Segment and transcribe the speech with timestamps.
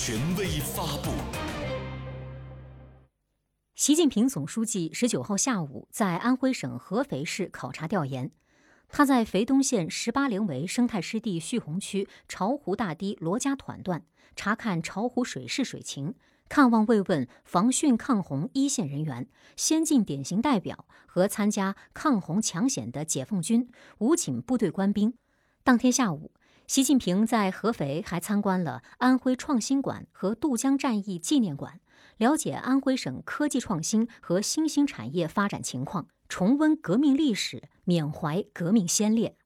[0.00, 1.10] 权威发布。
[3.74, 8.30] 习近平总书记十九号下午在安徽省合肥市考察调研，
[8.88, 14.04] 他在肥东县十八陵围生态湿地蓄洪区巢湖大堤罗家团段
[14.36, 16.14] 查看巢湖水势水情，
[16.48, 23.68] 看望慰问防汛抗洪一线人员、先进典型代表和参加抗洪抢险的解放军、
[23.98, 25.14] 武警部队官兵。
[25.64, 26.30] 当天下午。
[26.68, 31.80] 习近平在合肥还参观了安徽创新馆和渡江战役纪念馆，
[32.18, 39.37] 了解安徽省科技创新和新兴产业发展情况，重温革命历史，缅怀革命先烈。